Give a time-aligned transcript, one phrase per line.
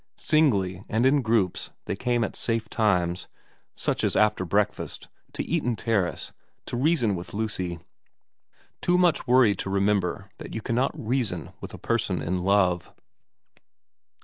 [0.17, 3.27] Singly and in groups they came at safe times,
[3.75, 6.33] such as after breakfast, to Eaton Terrace
[6.65, 7.77] to reason with Lucy,
[8.81, 12.91] too much worried to remember that you cannot reason with a person in love.